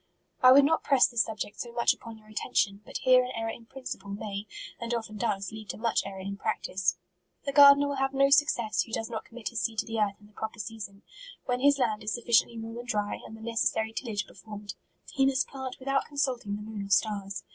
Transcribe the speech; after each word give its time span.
1 0.39 0.55
would 0.55 0.65
not 0.65 0.83
press 0.83 1.05
this 1.05 1.21
subject 1.21 1.59
so 1.59 1.71
much 1.73 1.93
upon 1.93 2.15
D2 2.15 2.21
42 2.21 2.21
MARCH. 2.21 2.21
your 2.21 2.31
attention, 2.71 2.81
but 2.83 2.97
here 3.03 3.23
an 3.23 3.29
error 3.35 3.51
in 3.51 3.67
prinei 3.67 3.99
pie 3.99 4.09
may, 4.09 4.47
and 4.79 4.95
often 4.95 5.15
does, 5.15 5.51
lead 5.51 5.69
to 5.69 5.77
much 5.77 6.01
error 6.07 6.17
in 6.19 6.37
practice. 6.37 6.97
The 7.45 7.51
gardener 7.51 7.87
will 7.87 7.97
have 7.97 8.11
no 8.11 8.31
success 8.31 8.81
who 8.81 8.91
does 8.93 9.11
not 9.11 9.25
commit 9.25 9.49
his 9.49 9.61
seed 9.61 9.77
to 9.77 9.85
the 9.85 9.99
earth 9.99 10.15
in 10.19 10.25
the 10.25 10.33
proper 10.33 10.57
season. 10.57 11.03
When 11.45 11.59
his 11.59 11.77
land 11.77 12.03
is 12.03 12.15
sufficiently 12.15 12.57
warm 12.57 12.79
and 12.79 12.87
dry, 12.87 13.19
and 13.23 13.37
the 13.37 13.41
neces 13.41 13.67
sary 13.67 13.93
tillagp 13.93 14.25
performed, 14.25 14.73
he 15.11 15.23
must 15.27 15.47
plant 15.47 15.75
with 15.77 15.87
out 15.87 16.05
consulting 16.07 16.55
the 16.55 16.63
moon 16.63 16.81
or 16.81 16.89
stars. 16.89 17.43